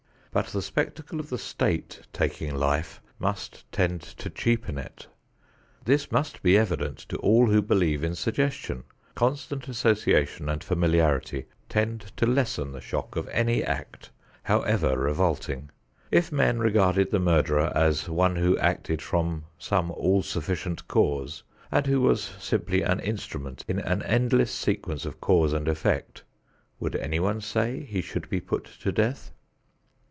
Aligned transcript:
But 0.33 0.45
the 0.45 0.61
spectacle 0.61 1.19
of 1.19 1.27
the 1.29 1.37
state 1.37 2.03
taking 2.13 2.55
life 2.55 3.01
must 3.19 3.69
tend 3.69 3.99
to 4.01 4.29
cheapen 4.29 4.77
it. 4.77 5.07
This 5.83 6.09
must 6.09 6.41
be 6.41 6.57
evident 6.57 6.99
to 7.09 7.17
all 7.17 7.47
who 7.47 7.61
believe 7.61 8.01
in 8.01 8.15
suggestion. 8.15 8.85
Constant 9.13 9.67
association 9.67 10.47
and 10.47 10.63
familiarity 10.63 11.47
tend 11.67 12.13
to 12.15 12.25
lessen 12.25 12.71
the 12.71 12.79
shock 12.79 13.17
of 13.17 13.27
any 13.27 13.61
act 13.61 14.09
however 14.43 14.97
revolting. 14.97 15.69
If 16.11 16.31
men 16.31 16.59
regarded 16.59 17.11
the 17.11 17.19
murderer 17.19 17.69
as 17.75 18.07
one 18.07 18.37
who 18.37 18.57
acted 18.57 19.01
from 19.01 19.43
some 19.59 19.91
all 19.91 20.23
sufficient 20.23 20.87
cause 20.87 21.43
and 21.73 21.87
who 21.87 21.99
was 21.99 22.23
simply 22.39 22.83
an 22.83 23.01
instrument 23.01 23.65
in 23.67 23.79
an 23.79 24.01
endless 24.03 24.51
sequence 24.53 25.03
of 25.05 25.19
cause 25.19 25.51
and 25.51 25.67
effect, 25.67 26.23
would 26.79 26.95
anyone 26.95 27.41
say 27.41 27.81
he 27.83 27.99
should 28.01 28.29
be 28.29 28.39
put 28.39 28.63
to 28.79 28.93
death? 28.93 29.33